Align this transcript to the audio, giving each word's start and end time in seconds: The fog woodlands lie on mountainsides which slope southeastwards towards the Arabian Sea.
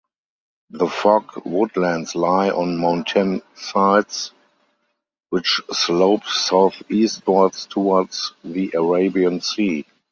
The 0.71 0.87
fog 0.87 1.43
woodlands 1.45 2.15
lie 2.15 2.49
on 2.49 2.77
mountainsides 2.79 4.31
which 5.29 5.61
slope 5.71 6.25
southeastwards 6.25 7.67
towards 7.67 8.33
the 8.43 8.73
Arabian 8.75 9.41
Sea. 9.41 9.85